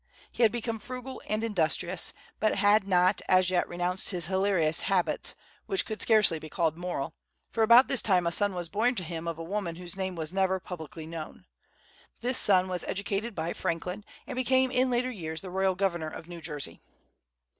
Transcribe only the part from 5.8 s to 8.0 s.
could scarcely be called moral, for about